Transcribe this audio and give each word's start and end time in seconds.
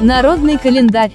Народный 0.00 0.58
календарь. 0.58 1.12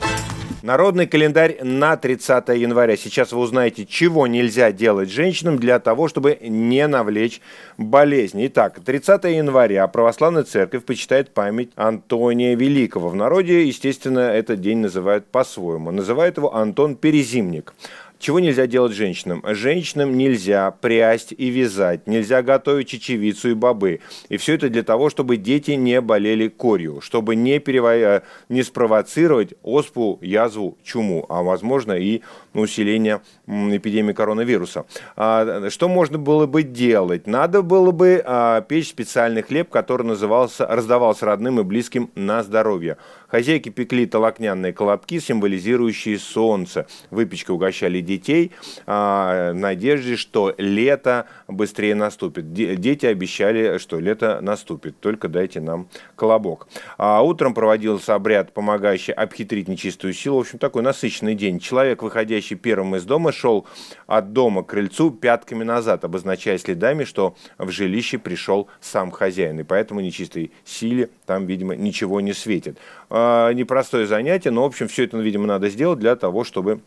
Народный 0.62 1.08
календарь 1.08 1.60
на 1.64 1.96
30 1.96 2.50
января. 2.50 2.98
Сейчас 2.98 3.32
вы 3.32 3.40
узнаете, 3.40 3.86
чего 3.86 4.28
нельзя 4.28 4.72
делать 4.72 5.10
женщинам 5.10 5.58
для 5.58 5.80
того, 5.80 6.08
чтобы 6.10 6.38
не 6.42 6.86
навлечь 6.88 7.40
болезни. 7.78 8.48
Итак, 8.48 8.80
30 8.84 9.24
января 9.26 9.88
православная 9.88 10.44
церковь 10.44 10.84
почитает 10.84 11.34
память 11.34 11.72
Антония 11.76 12.56
Великого. 12.56 13.10
В 13.10 13.16
народе, 13.16 13.66
естественно, 13.68 14.20
этот 14.20 14.60
день 14.60 14.80
называют 14.80 15.28
по-своему. 15.28 15.92
Называют 15.92 16.38
его 16.38 16.54
Антон 16.54 16.96
Перезимник. 16.96 17.74
Чего 18.20 18.42
нельзя 18.42 18.68
делать 18.68 18.92
женщинам? 18.92 19.42
Женщинам 19.48 20.18
нельзя 20.18 20.72
прясть 20.72 21.34
и 21.36 21.50
вязать, 21.50 22.06
нельзя 22.06 22.42
готовить 22.42 22.90
чечевицу 22.90 23.52
и 23.52 23.54
бобы. 23.54 24.02
И 24.28 24.36
все 24.36 24.56
это 24.56 24.70
для 24.70 24.84
того, 24.84 25.10
чтобы 25.10 25.38
дети 25.38 25.72
не 25.72 26.02
болели 26.02 26.50
корью, 26.50 27.00
чтобы 27.00 27.38
не, 27.38 27.60
перево... 27.60 27.96
Э, 27.96 28.22
не 28.50 28.64
спровоцировать 28.64 29.54
оспу, 29.64 30.20
язву, 30.22 30.78
чуму, 30.84 31.26
а 31.30 31.44
возможно 31.44 31.94
и 31.94 32.22
усиление 32.54 33.22
эпидемии 33.48 34.12
коронавируса. 34.12 34.86
А, 35.16 35.70
что 35.70 35.88
можно 35.88 36.18
было 36.18 36.46
бы 36.46 36.64
делать? 36.64 37.26
Надо 37.26 37.62
было 37.62 37.92
бы 37.92 38.22
а, 38.26 38.60
печь 38.60 38.90
специальный 38.90 39.44
хлеб, 39.44 39.70
который 39.70 40.06
назывался, 40.06 40.68
раздавался 40.68 41.26
родным 41.26 41.62
и 41.62 41.64
близким 41.64 42.12
на 42.16 42.44
здоровье. 42.44 42.98
Хозяйки 43.30 43.70
пекли 43.70 44.08
толокнянные 44.08 44.74
колобки, 44.74 45.20
символизирующие 45.20 46.18
солнце. 46.18 46.88
Выпечкой 47.12 47.56
угощали 47.56 48.02
детей 48.10 48.52
а, 48.88 49.52
в 49.52 49.56
надежде, 49.56 50.16
что 50.16 50.54
лето 50.58 51.28
быстрее 51.48 51.96
наступит. 51.96 52.52
Дети 52.52 53.06
обещали, 53.06 53.78
что 53.78 54.00
лето 54.00 54.40
наступит, 54.42 55.00
только 55.00 55.28
дайте 55.28 55.62
нам 55.62 55.88
колобок. 56.16 56.68
А 56.98 57.22
утром 57.22 57.54
проводился 57.54 58.16
обряд, 58.16 58.52
помогающий 58.54 59.14
обхитрить 59.14 59.68
нечистую 59.68 60.14
силу. 60.14 60.38
В 60.38 60.42
общем, 60.42 60.60
такой 60.60 60.82
насыщенный 60.82 61.36
день. 61.36 61.60
Человек, 61.60 62.02
выходящий 62.02 62.56
первым 62.56 62.96
из 62.96 63.06
дома, 63.06 63.32
шел 63.32 63.68
от 64.08 64.34
дома 64.34 64.64
к 64.64 64.68
крыльцу 64.68 65.12
пятками 65.12 65.64
назад, 65.64 66.04
обозначая 66.04 66.58
следами, 66.58 67.04
что 67.04 67.36
в 67.58 67.70
жилище 67.70 68.18
пришел 68.18 68.68
сам 68.82 69.12
хозяин. 69.12 69.60
И 69.60 69.64
поэтому 69.64 70.02
нечистой 70.02 70.52
силе 70.66 71.10
там, 71.26 71.46
видимо, 71.46 71.76
ничего 71.76 72.22
не 72.22 72.34
светит. 72.34 72.78
А, 73.10 73.52
непростое 73.54 74.08
занятие, 74.08 74.52
но, 74.52 74.64
в 74.64 74.68
общем, 74.68 74.88
все 74.88 75.06
это, 75.06 75.18
видимо, 75.18 75.46
надо 75.46 75.70
сделать 75.70 76.00
для 76.00 76.16
того, 76.16 76.44
чтобы 76.44 76.82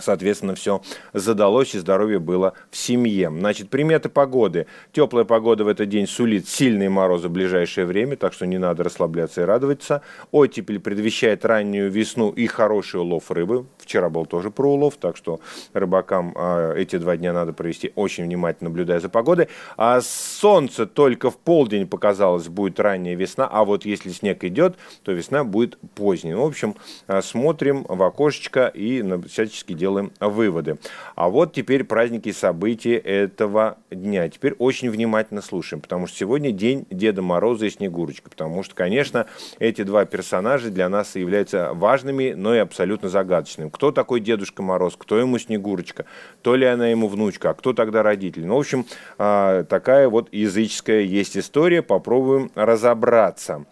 соответственно, 0.00 0.54
все 0.54 0.82
задалось 1.12 1.74
и 1.74 1.78
здоровье 1.78 2.18
было 2.18 2.54
в 2.70 2.76
семье. 2.76 3.30
Значит, 3.30 3.70
приметы 3.70 4.08
погоды. 4.08 4.66
Теплая 4.92 5.24
погода 5.24 5.64
в 5.64 5.68
этот 5.68 5.88
день 5.88 6.06
сулит 6.06 6.48
сильные 6.48 6.88
морозы 6.88 7.28
в 7.28 7.32
ближайшее 7.32 7.86
время, 7.86 8.16
так 8.16 8.32
что 8.32 8.46
не 8.46 8.58
надо 8.58 8.84
расслабляться 8.84 9.42
и 9.42 9.44
радоваться. 9.44 10.02
Оттепель 10.30 10.80
предвещает 10.80 11.44
раннюю 11.44 11.90
весну 11.90 12.30
и 12.30 12.46
хороший 12.46 13.00
улов 13.00 13.30
рыбы. 13.30 13.66
Вчера 13.78 14.08
был 14.08 14.26
тоже 14.26 14.50
про 14.50 14.72
улов, 14.72 14.96
так 14.96 15.16
что 15.16 15.40
рыбакам 15.72 16.32
а, 16.36 16.74
эти 16.74 16.96
два 16.96 17.16
дня 17.16 17.32
надо 17.32 17.52
провести 17.52 17.92
очень 17.94 18.24
внимательно, 18.24 18.70
наблюдая 18.70 19.00
за 19.00 19.08
погодой. 19.08 19.48
А 19.76 20.00
солнце 20.00 20.86
только 20.86 21.30
в 21.30 21.36
полдень 21.36 21.86
показалось, 21.86 22.48
будет 22.48 22.80
ранняя 22.80 23.16
весна, 23.16 23.48
а 23.50 23.64
вот 23.64 23.84
если 23.84 24.10
снег 24.10 24.44
идет, 24.44 24.76
то 25.02 25.12
весна 25.12 25.44
будет 25.44 25.78
поздней. 25.94 26.34
В 26.34 26.42
общем, 26.42 26.76
а, 27.06 27.22
смотрим 27.22 27.84
в 27.88 28.02
окошечко 28.02 28.66
и 28.66 29.04
всячески 29.28 29.72
делаем 29.72 29.87
делаем 29.88 30.12
выводы. 30.20 30.78
А 31.14 31.28
вот 31.28 31.52
теперь 31.54 31.84
праздники 31.84 32.28
и 32.28 32.32
события 32.32 32.96
этого 32.96 33.78
дня. 33.90 34.28
Теперь 34.28 34.54
очень 34.58 34.90
внимательно 34.90 35.40
слушаем, 35.40 35.80
потому 35.80 36.06
что 36.06 36.18
сегодня 36.18 36.52
день 36.52 36.86
Деда 36.90 37.22
Мороза 37.22 37.66
и 37.66 37.70
Снегурочка. 37.70 38.28
Потому 38.28 38.62
что, 38.62 38.74
конечно, 38.74 39.26
эти 39.58 39.82
два 39.82 40.04
персонажа 40.04 40.70
для 40.70 40.88
нас 40.88 41.16
являются 41.16 41.72
важными, 41.72 42.34
но 42.36 42.54
и 42.54 42.58
абсолютно 42.58 43.08
загадочными. 43.08 43.70
Кто 43.70 43.90
такой 43.90 44.20
Дедушка 44.20 44.62
Мороз, 44.62 44.94
кто 44.96 45.18
ему 45.18 45.38
Снегурочка, 45.38 46.04
то 46.42 46.54
ли 46.54 46.66
она 46.66 46.88
ему 46.88 47.08
внучка, 47.08 47.50
а 47.50 47.54
кто 47.54 47.72
тогда 47.72 48.02
родитель. 48.02 48.44
Ну, 48.46 48.56
в 48.56 48.60
общем, 48.60 48.84
а, 49.16 49.64
такая 49.64 50.08
вот 50.08 50.28
языческая 50.32 51.00
есть 51.00 51.36
история. 51.36 51.82
Попробуем 51.82 52.50
разобраться. 52.54 53.64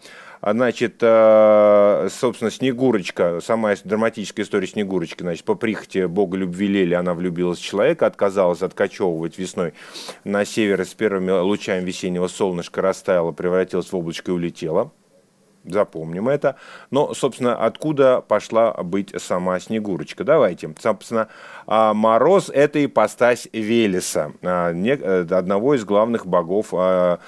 А, 0.47 0.53
значит, 0.53 0.99
э, 1.01 2.07
собственно, 2.09 2.49
Снегурочка, 2.49 3.41
самая 3.41 3.77
драматическая 3.83 4.45
история 4.45 4.65
Снегурочки, 4.65 5.21
значит, 5.21 5.43
по 5.43 5.55
прихоти 5.55 6.05
бога 6.05 6.37
любви 6.37 6.67
Лели 6.67 6.93
она 6.93 7.13
влюбилась 7.13 7.59
в 7.59 7.61
человека, 7.61 8.05
отказалась 8.05 8.61
откачевывать 8.61 9.37
весной 9.37 9.73
на 10.23 10.45
север 10.45 10.85
с 10.85 10.93
первыми 10.93 11.31
лучами 11.31 11.83
весеннего 11.83 12.29
солнышка, 12.29 12.81
растаяла, 12.81 13.33
превратилась 13.33 13.91
в 13.91 13.95
облачко 13.97 14.31
и 14.31 14.33
улетела 14.33 14.93
запомним 15.67 16.29
это. 16.29 16.55
Но, 16.91 17.13
собственно, 17.13 17.55
откуда 17.55 18.21
пошла 18.21 18.73
быть 18.73 19.13
сама 19.21 19.59
Снегурочка? 19.59 20.23
Давайте. 20.23 20.73
Собственно, 20.79 21.27
а, 21.67 21.93
Мороз– 21.93 22.49
это 22.53 22.83
ипостась 22.83 23.49
Велеса, 23.51 24.31
а, 24.41 24.71
э, 24.71 25.25
одного 25.29 25.75
из 25.75 25.83
главных 25.83 26.25
богов 26.25 26.67
а, 26.71 27.19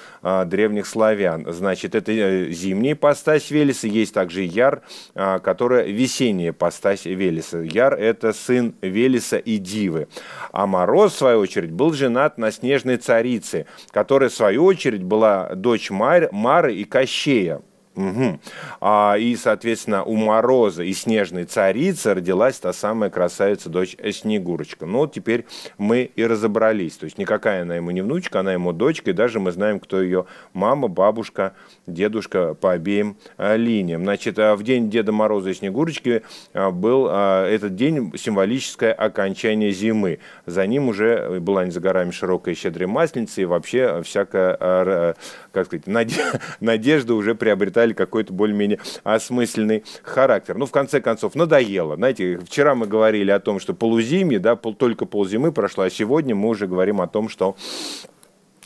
древних 0.46 0.86
славян. 0.86 1.44
Значит, 1.52 1.94
это 1.94 2.10
э, 2.10 2.50
зимняя 2.50 2.94
ипостась 2.94 3.50
Велеса, 3.50 3.86
есть 3.86 4.14
также 4.14 4.42
Яр, 4.42 4.82
которая 5.14 5.84
весенняя 5.84 6.50
ипостась 6.50 7.04
Велеса. 7.04 7.58
Яр– 7.58 7.94
это 7.98 8.32
сын 8.32 8.74
Велеса 8.80 9.36
и 9.36 9.58
Дивы. 9.58 10.08
А 10.52 10.66
Мороз, 10.66 11.12
в 11.12 11.18
свою 11.18 11.40
очередь, 11.40 11.72
был 11.72 11.92
женат 11.92 12.38
на 12.38 12.50
снежной 12.50 12.96
царице, 12.96 13.66
которая, 13.90 14.30
в 14.30 14.34
свою 14.34 14.64
очередь, 14.64 15.02
была 15.02 15.54
дочь 15.54 15.90
Мар, 15.90 16.28
Мары 16.32 16.74
и 16.74 16.84
Кощея. 16.84 17.60
Угу. 17.96 18.38
А, 18.80 19.16
и, 19.18 19.34
соответственно, 19.34 20.04
у 20.04 20.14
Мороза 20.14 20.84
и 20.84 20.92
Снежной 20.92 21.44
Царицы 21.44 22.14
родилась 22.14 22.58
та 22.58 22.72
самая 22.72 23.10
красавица-дочь 23.10 23.96
Снегурочка. 24.12 24.86
Ну, 24.86 24.98
вот 24.98 25.12
теперь 25.12 25.44
мы 25.76 26.10
и 26.14 26.24
разобрались. 26.24 26.96
То 26.96 27.04
есть 27.04 27.18
никакая 27.18 27.62
она 27.62 27.76
ему 27.76 27.90
не 27.90 28.02
внучка, 28.02 28.40
она 28.40 28.52
ему 28.52 28.72
дочка, 28.72 29.10
и 29.10 29.12
даже 29.12 29.40
мы 29.40 29.50
знаем, 29.50 29.80
кто 29.80 30.00
ее 30.00 30.26
мама, 30.52 30.86
бабушка, 30.86 31.54
дедушка 31.88 32.54
по 32.54 32.72
обеим 32.72 33.16
а, 33.36 33.56
линиям. 33.56 34.04
Значит, 34.04 34.38
а, 34.38 34.54
в 34.54 34.62
день 34.62 34.88
Деда 34.88 35.10
Мороза 35.10 35.50
и 35.50 35.54
Снегурочки 35.54 36.22
а, 36.54 36.70
был 36.70 37.08
а, 37.10 37.46
этот 37.48 37.74
день 37.74 38.12
символическое 38.16 38.92
окончание 38.92 39.72
зимы. 39.72 40.20
За 40.46 40.64
ним 40.64 40.88
уже 40.88 41.40
была 41.40 41.64
не 41.64 41.72
за 41.72 41.80
горами 41.80 42.12
широкая 42.12 42.54
щедрая 42.54 42.88
масленица, 42.88 43.40
и 43.40 43.44
вообще 43.44 44.02
всякая, 44.04 45.16
как 45.52 45.66
сказать, 45.66 45.86
надежда 46.60 47.14
уже 47.14 47.34
приобретает 47.34 47.89
стали 47.90 47.92
какой-то 47.92 48.32
более-менее 48.32 48.78
осмысленный 49.04 49.84
характер. 50.02 50.56
Ну, 50.56 50.66
в 50.66 50.70
конце 50.70 51.00
концов, 51.00 51.34
надоело. 51.34 51.96
Знаете, 51.96 52.38
вчера 52.38 52.74
мы 52.74 52.86
говорили 52.86 53.30
о 53.30 53.40
том, 53.40 53.60
что 53.60 53.74
полузимье, 53.74 54.38
да, 54.38 54.56
пол, 54.56 54.74
только 54.74 55.06
ползимы 55.06 55.52
прошло, 55.52 55.84
а 55.84 55.90
сегодня 55.90 56.34
мы 56.34 56.48
уже 56.48 56.66
говорим 56.66 57.00
о 57.00 57.06
том, 57.06 57.28
что 57.28 57.56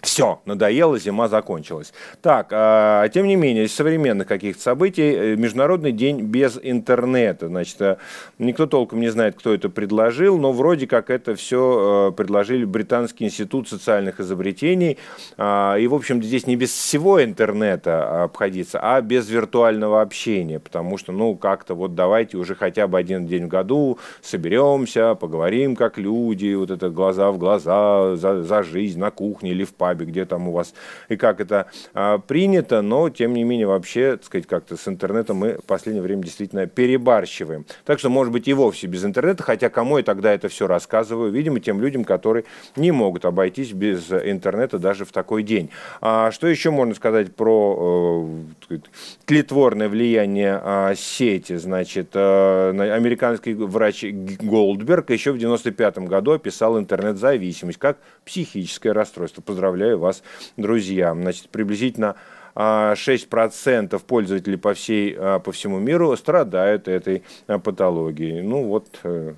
все, 0.04 0.40
надоело, 0.44 0.98
зима 0.98 1.28
закончилась. 1.28 1.92
Так, 2.22 2.48
а, 2.52 3.08
тем 3.08 3.26
не 3.26 3.36
менее, 3.36 3.64
из 3.64 3.74
современных 3.74 4.28
каких-то 4.28 4.62
событий, 4.62 5.02
э, 5.02 5.36
Международный 5.36 5.92
день 5.92 6.20
без 6.20 6.58
интернета. 6.62 7.48
Значит, 7.48 7.80
э, 7.80 7.96
никто 8.38 8.66
толком 8.66 9.00
не 9.00 9.08
знает, 9.08 9.34
кто 9.36 9.52
это 9.52 9.68
предложил, 9.68 10.38
но 10.38 10.52
вроде 10.52 10.86
как 10.86 11.10
это 11.10 11.34
все 11.34 12.10
э, 12.10 12.12
предложили 12.12 12.64
Британский 12.64 13.24
институт 13.24 13.68
социальных 13.68 14.20
изобретений. 14.20 14.98
А, 15.36 15.76
и, 15.76 15.86
в 15.86 15.94
общем, 15.94 16.22
здесь 16.22 16.46
не 16.46 16.56
без 16.56 16.70
всего 16.70 17.22
интернета 17.22 18.24
обходиться, 18.24 18.78
а 18.82 19.00
без 19.00 19.28
виртуального 19.28 20.02
общения, 20.02 20.60
потому 20.60 20.98
что, 20.98 21.12
ну, 21.12 21.34
как-то 21.34 21.74
вот 21.74 21.94
давайте 21.94 22.36
уже 22.36 22.54
хотя 22.54 22.86
бы 22.86 22.98
один 22.98 23.26
день 23.26 23.46
в 23.46 23.48
году 23.48 23.98
соберемся, 24.22 25.14
поговорим 25.14 25.76
как 25.76 25.98
люди, 25.98 26.54
вот 26.54 26.70
это 26.70 26.90
глаза 26.90 27.30
в 27.30 27.38
глаза, 27.38 28.16
за, 28.16 28.42
за 28.42 28.62
жизнь 28.62 28.98
на 28.98 29.10
кухне 29.10 29.50
или 29.50 29.64
в 29.64 29.72
пабе 29.74 29.93
пабе, 29.94 30.06
где 30.06 30.24
там 30.24 30.48
у 30.48 30.52
вас 30.52 30.74
и 31.08 31.16
как 31.16 31.40
это 31.40 31.66
а, 31.94 32.18
принято, 32.18 32.82
но 32.82 33.08
тем 33.10 33.32
не 33.34 33.44
менее 33.44 33.66
вообще, 33.66 34.16
так 34.16 34.24
сказать, 34.24 34.46
как-то 34.46 34.76
с 34.76 34.88
интернетом 34.88 35.38
мы 35.38 35.54
в 35.54 35.64
последнее 35.64 36.02
время 36.02 36.22
действительно 36.22 36.66
перебарщиваем. 36.66 37.64
Так 37.84 37.98
что, 37.98 38.10
может 38.10 38.32
быть, 38.32 38.48
и 38.48 38.52
вовсе 38.52 38.86
без 38.86 39.04
интернета, 39.04 39.42
хотя 39.42 39.68
кому 39.68 39.98
я 39.98 40.04
тогда 40.04 40.32
это 40.32 40.48
все 40.48 40.66
рассказываю, 40.66 41.30
видимо, 41.30 41.60
тем 41.60 41.80
людям, 41.80 42.04
которые 42.04 42.44
не 42.76 42.90
могут 42.90 43.24
обойтись 43.24 43.72
без 43.72 44.10
интернета 44.10 44.78
даже 44.78 45.04
в 45.04 45.12
такой 45.12 45.42
день. 45.42 45.70
А 46.00 46.30
что 46.30 46.46
еще 46.46 46.70
можно 46.70 46.94
сказать 46.94 47.34
про 47.34 48.28
э, 48.70 48.78
тлетворное 49.24 49.88
влияние 49.88 50.60
э, 50.62 50.94
сети? 50.96 51.56
Значит, 51.56 52.10
э, 52.14 52.70
американский 52.70 53.54
врач 53.54 54.04
Голдберг 54.04 55.10
еще 55.10 55.32
в 55.32 55.38
95 55.38 55.98
году 55.98 56.32
описал 56.32 56.78
интернет-зависимость 56.78 57.78
как 57.78 57.98
психическое 58.24 58.92
расстройство. 58.92 59.42
Поздравляю 59.42 59.83
Поздравляю 59.84 59.98
вас, 59.98 60.22
друзья. 60.56 61.12
Значит, 61.12 61.50
приблизительно 61.50 62.16
6% 62.56 63.94
а, 63.94 63.98
пользователей 63.98 64.56
по, 64.56 64.72
всей, 64.72 65.14
а, 65.18 65.40
по 65.40 65.52
всему 65.52 65.78
миру 65.78 66.16
страдают 66.16 66.88
этой 66.88 67.22
а, 67.46 67.58
патологией. 67.58 68.40
Ну 68.40 68.64
вот, 68.64 68.86
э, 69.02 69.34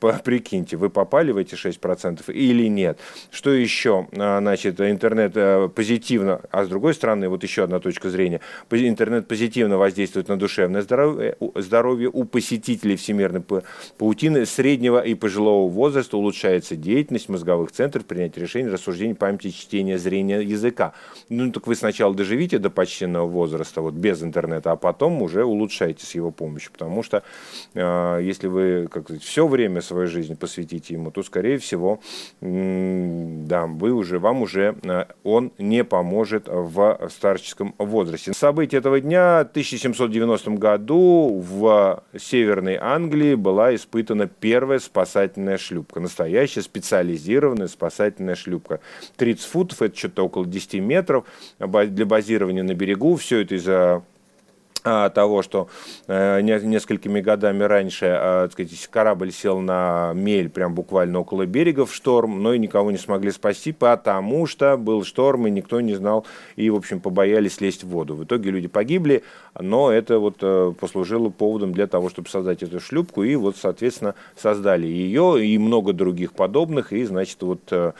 прикиньте, 0.00 0.76
вы 0.76 0.90
попали 0.90 1.32
в 1.32 1.36
эти 1.36 1.54
6% 1.54 2.32
или 2.32 2.68
нет. 2.68 2.98
Что 3.30 3.50
еще? 3.50 4.08
Значит, 4.12 4.80
интернет 4.80 5.34
позитивно, 5.74 6.40
а 6.50 6.64
с 6.64 6.68
другой 6.68 6.94
стороны, 6.94 7.28
вот 7.28 7.42
еще 7.42 7.64
одна 7.64 7.80
точка 7.80 8.10
зрения, 8.10 8.40
интернет 8.70 9.28
позитивно 9.28 9.78
воздействует 9.78 10.28
на 10.28 10.38
душевное 10.38 10.82
здоровье, 10.82 11.36
здоровье 11.56 12.10
у 12.12 12.24
посетителей 12.24 12.96
всемирной 12.96 13.42
паутины 13.98 14.46
среднего 14.46 15.00
и 15.00 15.14
пожилого 15.14 15.68
возраста, 15.68 16.16
улучшается 16.16 16.76
деятельность 16.76 17.28
мозговых 17.28 17.72
центров, 17.72 18.04
принятие 18.06 18.44
решений, 18.44 18.68
рассуждений, 18.68 19.14
памяти, 19.14 19.50
чтения, 19.50 19.98
зрения, 19.98 20.40
языка. 20.40 20.92
Ну, 21.28 21.52
так 21.52 21.66
вы 21.66 21.74
сначала 21.74 22.14
доживите 22.14 22.58
до 22.58 22.70
почтенного 22.70 23.26
возраста, 23.26 23.80
вот 23.80 23.94
без 23.94 24.22
интернета, 24.22 24.72
а 24.72 24.76
потом 24.76 25.22
уже 25.22 25.44
улучшайте 25.44 26.04
с 26.04 26.14
его 26.14 26.30
помощью, 26.30 26.72
потому 26.72 27.02
что 27.02 27.22
э, 27.74 28.20
если 28.22 28.48
вы 28.48 28.88
как 28.90 29.10
все 29.20 29.46
время 29.46 29.80
своей 29.90 30.08
жизни 30.08 30.34
посвятите 30.34 30.94
ему, 30.94 31.10
то, 31.10 31.22
скорее 31.22 31.58
всего, 31.58 32.00
да, 32.40 33.66
вы 33.66 33.92
уже, 33.92 34.18
вам 34.18 34.42
уже 34.42 34.76
э, 34.82 35.04
он 35.24 35.52
не 35.58 35.84
поможет 35.84 36.44
в 36.48 37.10
старческом 37.10 37.74
возрасте. 37.78 38.32
События 38.32 38.78
этого 38.78 39.00
дня 39.00 39.44
в 39.44 39.50
1790 39.50 40.50
году 40.52 41.44
в 41.44 42.02
Северной 42.18 42.76
Англии 42.80 43.34
была 43.34 43.74
испытана 43.74 44.26
первая 44.26 44.78
спасательная 44.78 45.58
шлюпка, 45.58 46.00
настоящая 46.00 46.62
специализированная 46.62 47.68
спасательная 47.68 48.36
шлюпка. 48.36 48.80
30 49.16 49.44
футов, 49.44 49.82
это 49.82 49.96
что-то 49.96 50.24
около 50.24 50.46
10 50.46 50.74
метров 50.74 51.24
для 51.58 52.06
базирования 52.06 52.62
на 52.62 52.74
берегу, 52.74 53.16
все 53.16 53.40
это 53.40 53.56
из-за 53.56 54.02
того, 54.82 55.42
что 55.42 55.68
э, 56.06 56.40
несколькими 56.40 57.20
годами 57.20 57.64
раньше 57.64 58.06
э, 58.06 58.48
сказать, 58.50 58.88
корабль 58.88 59.32
сел 59.32 59.60
на 59.60 60.12
мель 60.14 60.48
прям 60.48 60.74
буквально 60.74 61.20
около 61.20 61.46
берега 61.46 61.86
в 61.86 61.94
шторм, 61.94 62.42
но 62.42 62.54
и 62.54 62.58
никого 62.58 62.90
не 62.90 62.98
смогли 62.98 63.30
спасти, 63.30 63.72
потому 63.72 64.46
что 64.46 64.76
был 64.76 65.04
шторм, 65.04 65.46
и 65.46 65.50
никто 65.50 65.80
не 65.80 65.94
знал, 65.94 66.26
и, 66.56 66.70
в 66.70 66.76
общем, 66.76 67.00
побоялись 67.00 67.60
лезть 67.60 67.84
в 67.84 67.88
воду. 67.88 68.14
В 68.14 68.24
итоге 68.24 68.50
люди 68.50 68.68
погибли, 68.68 69.22
но 69.58 69.90
это 69.90 70.18
вот 70.18 70.36
э, 70.40 70.72
послужило 70.78 71.28
поводом 71.30 71.72
для 71.72 71.86
того, 71.86 72.08
чтобы 72.08 72.28
создать 72.28 72.62
эту 72.62 72.80
шлюпку, 72.80 73.22
и 73.22 73.36
вот, 73.36 73.56
соответственно, 73.56 74.14
создали 74.36 74.86
ее 74.86 75.44
и 75.44 75.58
много 75.58 75.92
других 75.92 76.32
подобных, 76.32 76.92
и, 76.92 77.04
значит, 77.04 77.42
вот 77.42 77.60
э, 77.70 77.92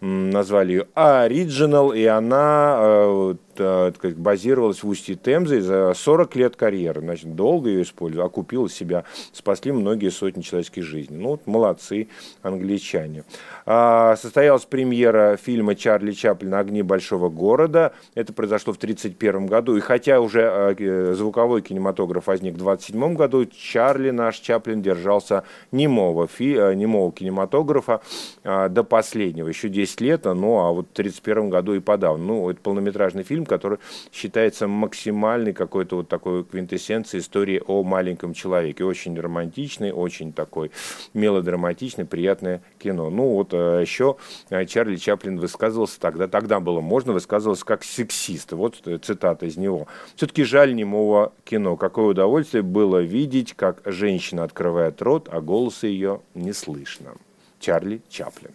назвали 0.00 0.72
ее 0.72 0.86
Original, 0.94 1.96
и 1.96 2.04
она 2.04 3.36
э, 3.58 3.86
Э, 4.02 4.10
базировалась 4.16 4.82
в 4.82 4.88
устье 4.88 5.14
Темзы 5.14 5.60
за 5.60 5.92
40 5.94 6.36
лет 6.36 6.56
карьеры. 6.56 7.00
Значит, 7.00 7.34
долго 7.34 7.68
ее 7.70 7.82
использовали, 7.82 8.26
окупила 8.26 8.68
себя, 8.68 9.04
спасли 9.32 9.72
многие 9.72 10.10
сотни 10.10 10.42
человеческих 10.42 10.84
жизней. 10.84 11.18
Ну, 11.18 11.30
вот 11.30 11.46
молодцы 11.46 12.08
англичане. 12.42 13.24
А, 13.64 14.16
состоялась 14.16 14.64
премьера 14.64 15.36
фильма 15.36 15.74
Чарли 15.74 16.12
Чаплина 16.12 16.58
«Огни 16.58 16.82
большого 16.82 17.28
города». 17.28 17.92
Это 18.14 18.32
произошло 18.32 18.72
в 18.72 18.76
1931 18.76 19.46
году. 19.46 19.76
И 19.76 19.80
хотя 19.80 20.20
уже 20.20 20.74
э, 20.78 21.14
звуковой 21.14 21.62
кинематограф 21.62 22.26
возник 22.26 22.54
в 22.54 22.68
1927 22.68 23.14
году, 23.14 23.44
Чарли 23.46 24.10
наш 24.10 24.38
Чаплин 24.38 24.82
держался 24.82 25.44
немого, 25.72 26.26
фи, 26.26 26.54
э, 26.54 26.74
немого 26.74 27.12
кинематографа 27.12 28.00
а, 28.44 28.68
до 28.68 28.84
последнего. 28.84 29.48
Еще 29.48 29.68
10 29.68 30.00
лет, 30.00 30.24
ну 30.24 30.58
а 30.58 30.72
вот 30.72 30.88
в 30.88 30.92
1931 30.92 31.50
году 31.50 31.74
и 31.74 31.80
подавно. 31.80 32.24
Ну, 32.24 32.50
это 32.50 32.60
полнометражный 32.60 33.22
фильм, 33.22 33.45
который 33.46 33.78
считается 34.12 34.66
максимальной 34.66 35.52
какой-то 35.52 35.96
вот 35.96 36.08
такой 36.08 36.44
квинтэссенцией 36.44 37.22
истории 37.22 37.62
о 37.66 37.82
маленьком 37.82 38.34
человеке. 38.34 38.84
Очень 38.84 39.18
романтичный, 39.18 39.92
очень 39.92 40.32
такой 40.32 40.70
мелодраматичный, 41.14 42.04
приятное 42.04 42.62
кино. 42.78 43.10
Ну 43.10 43.30
вот 43.30 43.52
а 43.52 43.80
еще 43.80 44.16
э, 44.50 44.66
Чарли 44.66 44.96
Чаплин 44.96 45.38
высказывался 45.38 46.00
тогда, 46.00 46.28
тогда 46.28 46.60
было 46.60 46.80
можно 46.80 47.12
высказывался 47.12 47.64
как 47.64 47.84
сексист. 47.84 48.52
Вот 48.52 48.82
цитата 49.02 49.46
из 49.46 49.56
него. 49.56 49.86
Все-таки 50.16 50.44
жаль 50.44 50.74
немого 50.74 51.32
кино. 51.44 51.76
Какое 51.76 52.06
удовольствие 52.06 52.62
было 52.62 53.02
видеть, 53.02 53.54
как 53.54 53.82
женщина 53.84 54.44
открывает 54.44 55.00
рот, 55.02 55.28
а 55.30 55.40
голоса 55.40 55.86
ее 55.86 56.20
не 56.34 56.52
слышно. 56.52 57.14
Чарли 57.60 58.00
Чаплин. 58.08 58.52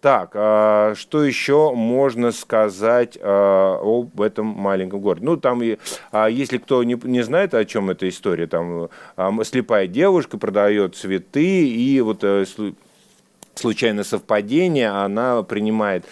Так, 0.00 0.30
а 0.34 0.94
что 0.96 1.22
еще 1.22 1.72
можно 1.74 2.32
сказать 2.32 3.18
а, 3.20 3.78
об 3.82 4.20
этом 4.20 4.46
маленьком 4.46 5.00
городе? 5.00 5.26
Ну, 5.26 5.36
там, 5.36 5.62
и, 5.62 5.76
а 6.10 6.28
если 6.28 6.56
кто 6.56 6.82
не, 6.82 6.98
не 7.04 7.22
знает, 7.22 7.52
о 7.52 7.64
чем 7.66 7.90
эта 7.90 8.08
история, 8.08 8.46
там 8.46 8.88
а, 9.16 9.32
слепая 9.44 9.86
девушка 9.86 10.38
продает 10.38 10.96
цветы, 10.96 11.68
и 11.68 12.00
вот 12.00 12.20
а, 12.22 12.44
случайно 13.54 14.04
совпадение, 14.04 14.88
она 14.88 15.42
принимает 15.42 16.06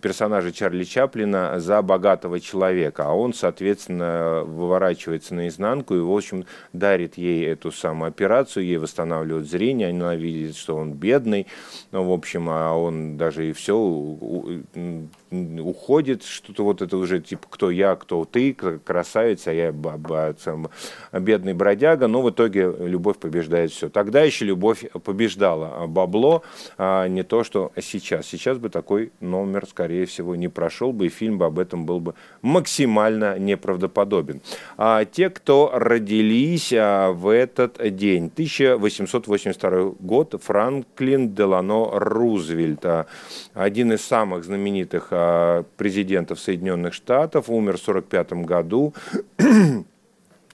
персонажа 0.00 0.52
Чарли 0.52 0.84
Чаплина 0.84 1.60
за 1.60 1.82
богатого 1.82 2.40
человека, 2.40 3.04
а 3.06 3.12
он, 3.12 3.34
соответственно, 3.34 4.42
выворачивается 4.44 5.34
наизнанку 5.34 5.94
и, 5.94 6.00
в 6.00 6.10
общем, 6.10 6.46
дарит 6.72 7.18
ей 7.18 7.46
эту 7.46 7.70
самую 7.70 8.08
операцию, 8.08 8.64
ей 8.64 8.78
восстанавливают 8.78 9.48
зрение, 9.48 9.90
она 9.90 10.14
видит, 10.14 10.56
что 10.56 10.76
он 10.76 10.94
бедный, 10.94 11.46
ну, 11.92 12.04
в 12.04 12.12
общем, 12.12 12.48
а 12.48 12.74
он 12.74 13.16
даже 13.16 13.50
и 13.50 13.52
все 13.52 13.76
уходит, 15.30 16.24
что-то 16.24 16.64
вот 16.64 16.82
это 16.82 16.96
уже 16.96 17.20
типа 17.20 17.46
кто 17.48 17.70
я, 17.70 17.94
кто 17.94 18.24
ты, 18.24 18.52
красавица, 18.52 19.50
а 19.50 19.54
я 19.54 19.74
сам, 20.38 20.68
бедный 21.12 21.54
бродяга, 21.54 22.08
но 22.08 22.22
в 22.22 22.30
итоге 22.30 22.72
любовь 22.80 23.18
побеждает 23.18 23.70
все. 23.70 23.88
Тогда 23.88 24.22
еще 24.22 24.44
любовь 24.44 24.84
побеждала 25.04 25.86
бабло, 25.86 26.42
а 26.78 27.06
не 27.06 27.22
то, 27.22 27.44
что 27.44 27.72
сейчас. 27.80 28.26
Сейчас 28.26 28.58
бы 28.58 28.70
такой 28.70 29.12
номер, 29.20 29.66
скорее 29.68 30.06
всего, 30.06 30.34
не 30.34 30.48
прошел 30.48 30.92
бы, 30.92 31.06
и 31.06 31.08
фильм 31.08 31.38
бы 31.38 31.46
об 31.46 31.58
этом 31.58 31.86
был 31.86 32.00
бы 32.00 32.14
максимально 32.42 33.38
неправдоподобен. 33.38 34.40
А 34.76 35.04
те, 35.04 35.30
кто 35.30 35.70
родились 35.72 36.72
а, 36.72 37.12
в 37.12 37.28
этот 37.28 37.78
день, 37.94 38.26
1882 38.26 39.92
год, 40.00 40.34
Франклин 40.42 41.34
Делано 41.34 41.90
Рузвельт, 41.92 42.84
а, 42.84 43.06
один 43.54 43.92
из 43.92 44.02
самых 44.02 44.44
знаменитых 44.44 45.08
а, 45.10 45.19
президентов 45.76 46.40
Соединенных 46.40 46.94
Штатов, 46.94 47.48
умер 47.48 47.76
в 47.76 47.88
1945 47.88 48.32
году. 48.46 48.94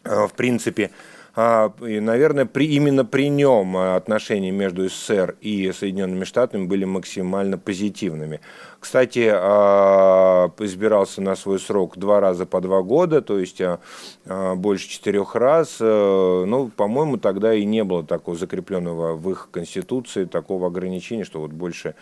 Э, 0.08 0.26
в 0.26 0.34
принципе, 0.34 0.90
и, 1.36 2.00
наверное, 2.00 2.46
при, 2.46 2.66
именно 2.66 3.04
при 3.04 3.28
нем 3.28 3.76
отношения 3.76 4.50
между 4.50 4.88
СССР 4.88 5.36
и 5.42 5.70
Соединенными 5.70 6.24
Штатами 6.24 6.64
были 6.64 6.86
максимально 6.86 7.58
позитивными. 7.58 8.40
Кстати, 8.80 9.28
а, 9.32 10.50
избирался 10.60 11.20
на 11.20 11.34
свой 11.34 11.58
срок 11.58 11.98
два 11.98 12.20
раза 12.20 12.46
по 12.46 12.60
два 12.60 12.82
года, 12.82 13.20
то 13.20 13.38
есть 13.38 13.60
а, 13.60 13.80
больше 14.54 14.88
четырех 14.88 15.34
раз. 15.34 15.78
Э, 15.80 16.44
ну, 16.46 16.68
по-моему, 16.68 17.16
тогда 17.16 17.52
и 17.52 17.64
не 17.64 17.84
было 17.84 18.04
такого 18.04 18.36
закрепленного 18.36 19.14
в 19.14 19.30
их 19.30 19.48
конституции 19.50 20.24
такого 20.24 20.68
ограничения, 20.68 21.24
что 21.24 21.40
вот 21.40 21.50
больше 21.50 21.94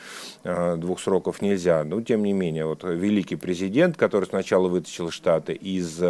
двух 0.76 1.00
сроков 1.00 1.40
нельзя. 1.42 1.84
Но, 1.84 2.00
тем 2.02 2.22
не 2.22 2.32
менее, 2.32 2.66
вот 2.66 2.84
великий 2.84 3.36
президент, 3.36 3.96
который 3.96 4.26
сначала 4.26 4.68
вытащил 4.68 5.10
Штаты 5.10 5.54
из 5.54 6.02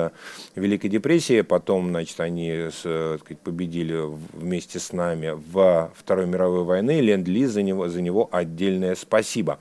Великой 0.55 0.89
депрессии, 0.89 1.43
потом, 1.43 1.91
значит, 1.91 2.19
они 2.21 2.69
с 2.71 3.14
сказать, 3.19 3.41
победили 3.41 4.01
вместе 4.33 4.79
с 4.79 4.93
нами 4.93 5.39
во 5.51 5.93
Второй 5.97 6.27
мировой 6.27 6.65
войны. 6.65 7.01
Ленд-Лиз 7.01 7.51
за 7.51 7.63
него, 7.63 7.89
за 7.89 8.01
него 8.03 8.29
отдельное 8.33 8.95
спасибо. 8.95 9.59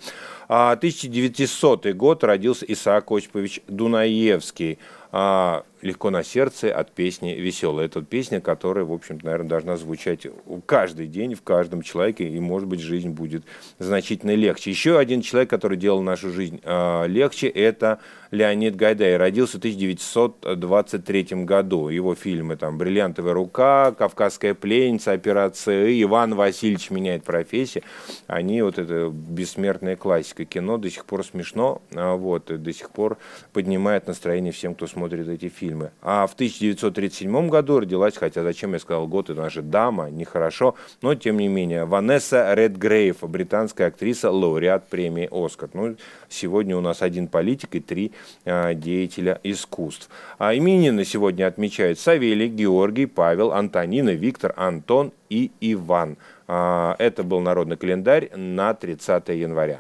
1900 0.48 1.86
а 1.86 1.94
год 1.94 2.24
родился 2.24 2.66
Исаак 2.68 3.12
Осипович 3.12 3.62
Дунаевский. 3.68 4.80
А, 5.16 5.64
«Легко 5.84 6.10
на 6.10 6.24
сердце» 6.24 6.74
от 6.74 6.92
песни 6.92 7.34
«Веселая». 7.34 7.86
Это 7.86 8.02
песня, 8.02 8.42
которая, 8.42 8.84
в 8.84 8.92
общем-то, 8.92 9.26
наверное, 9.26 9.50
должна 9.50 9.78
звучать 9.78 10.26
каждый 10.66 11.06
день 11.06 11.36
в 11.36 11.44
каждом 11.44 11.84
человеке, 11.84 12.28
и, 12.28 12.40
может 12.40 12.68
быть, 12.68 12.80
жизнь 12.80 13.10
будет 13.10 13.44
значительно 13.78 14.34
легче. 14.34 14.72
Еще 14.72 14.98
один 14.98 15.22
человек, 15.22 15.52
который 15.52 15.78
делал 15.78 16.02
нашу 16.02 16.32
жизнь 16.32 16.62
э, 16.64 17.08
легче, 17.08 17.48
это 17.48 18.00
Леонид 18.32 18.76
Гайдай. 18.76 19.16
Родился 19.16 19.58
в 19.58 19.60
1923 19.60 21.44
году. 21.44 21.90
Его 21.90 22.16
фильмы 22.16 22.56
там 22.56 22.80
«Бриллиантовая 22.80 23.34
рука», 23.34 23.92
«Кавказская 23.92 24.56
пленница», 24.56 25.12
«Операция 25.12 26.02
«Иван 26.02 26.34
Васильевич 26.34 26.90
меняет 26.90 27.24
профессию». 27.24 27.84
Они 28.26 28.64
вот 28.64 28.80
это 28.80 29.12
бессмертная 29.14 29.96
классика 29.96 30.33
кино, 30.34 30.78
до 30.78 30.90
сих 30.90 31.06
пор 31.06 31.24
смешно, 31.24 31.82
а 31.94 32.16
вот, 32.16 32.46
до 32.46 32.74
сих 32.74 32.90
пор 32.90 33.18
поднимает 33.54 34.08
настроение 34.08 34.52
всем, 34.52 34.75
кто 34.75 34.88
смотрит 34.88 35.28
эти 35.28 35.50
фильмы. 35.50 35.92
А 36.02 36.25
в 36.28 36.34
1937 36.34 37.50
году 37.50 37.80
родилась, 37.80 38.18
хотя 38.18 38.44
зачем 38.44 38.74
я 38.74 38.80
сказал 38.80 39.08
год, 39.08 39.30
это 39.30 39.42
наша 39.42 39.62
дама, 39.62 40.10
нехорошо, 40.10 40.75
но 41.02 41.16
тем 41.16 41.38
не 41.38 41.48
менее, 41.48 41.86
Ванесса 41.86 42.54
Редгрейв, 42.54 43.18
британская 43.22 43.86
актриса, 43.86 44.32
лауреат 44.32 44.88
премии 44.88 45.30
«Оскар». 45.32 45.70
Ну, 45.74 45.96
сегодня 46.30 46.75
у 46.75 46.82
нас 46.82 47.02
один 47.02 47.28
политик 47.28 47.75
и 47.75 47.80
три 47.80 48.12
э, 48.46 48.74
деятеля 48.74 49.40
искусств. 49.44 50.10
А 50.38 50.56
именины 50.56 51.06
сегодня 51.06 51.48
отмечают 51.48 52.00
Савелий, 52.00 52.48
Георгий, 52.48 53.06
Павел, 53.06 53.52
Антонина, 53.52 54.12
Виктор, 54.12 54.54
Антон 54.58 55.12
и 55.30 55.52
Иван. 55.62 56.18
А, 56.48 56.96
это 57.00 57.24
был 57.24 57.40
народный 57.40 57.78
календарь 57.78 58.30
на 58.36 58.74
30 58.74 59.30
января. 59.30 59.80